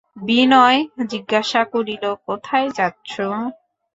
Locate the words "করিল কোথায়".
1.73-2.67